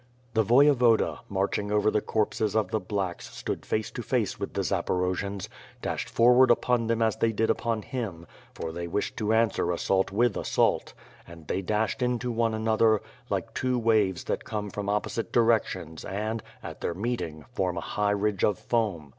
[0.33, 4.61] The Voyevoda, marching over the corpses of the ^^lacks" stood face to face with the
[4.63, 5.47] Zaporojians;
[5.83, 8.25] dashed forward upon them as they did upon him,
[8.55, 10.95] for they wished to answer assault with assault;
[11.27, 16.41] and they dashed into one another, like two waves that come from opposite directions and,
[16.63, 19.09] at their mee1> ing, form a high ridge of foam.